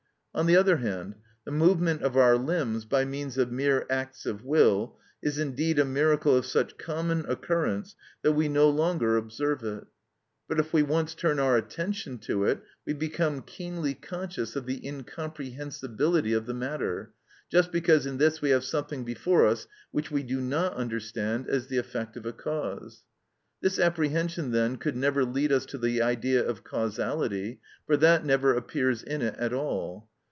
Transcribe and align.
On 0.33 0.45
the 0.45 0.55
other 0.55 0.77
hand, 0.77 1.15
the 1.43 1.51
movement 1.51 2.01
of 2.03 2.15
our 2.15 2.37
limbs 2.37 2.85
by 2.85 3.03
means 3.03 3.37
of 3.37 3.51
mere 3.51 3.85
acts 3.89 4.25
of 4.25 4.45
will 4.45 4.97
is 5.21 5.37
indeed 5.37 5.77
a 5.77 5.83
miracle 5.83 6.37
of 6.37 6.45
such 6.45 6.77
common 6.77 7.25
occurrence 7.27 7.95
that 8.21 8.31
we 8.31 8.47
no 8.47 8.69
longer 8.69 9.17
observe 9.17 9.61
it; 9.65 9.85
but 10.47 10.57
if 10.57 10.71
we 10.71 10.83
once 10.83 11.15
turn 11.15 11.37
our 11.37 11.57
attention 11.57 12.17
to 12.19 12.45
it 12.45 12.63
we 12.85 12.93
become 12.93 13.41
keenly 13.41 13.93
conscious 13.93 14.55
of 14.55 14.65
the 14.65 14.79
incomprehensibility 14.87 16.31
of 16.31 16.45
the 16.45 16.53
matter, 16.53 17.11
just 17.49 17.69
because 17.69 18.05
in 18.05 18.17
this 18.17 18.41
we 18.41 18.51
have 18.51 18.63
something 18.63 19.03
before 19.03 19.45
us 19.45 19.67
which 19.91 20.11
we 20.11 20.23
do 20.23 20.39
not 20.39 20.73
understand 20.75 21.45
as 21.49 21.67
the 21.67 21.77
effect 21.77 22.15
of 22.15 22.25
a 22.25 22.31
cause. 22.33 23.03
This 23.59 23.77
apprehension, 23.77 24.51
then, 24.51 24.77
could 24.77 24.95
never 24.95 25.25
lead 25.25 25.51
us 25.51 25.65
to 25.67 25.77
the 25.77 26.01
idea 26.01 26.41
of 26.43 26.63
causality, 26.63 27.59
for 27.85 27.97
that 27.97 28.23
never 28.23 28.53
appears 28.55 29.03
in 29.03 29.21
it 29.21 29.35
at 29.37 29.51
all. 29.51 30.07